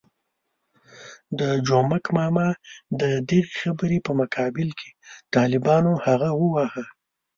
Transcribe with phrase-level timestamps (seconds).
[1.39, 2.47] د جومک ماما
[2.99, 4.89] د دغې خبرې په مقابل کې
[5.35, 6.85] طالبانو هغه وواهه.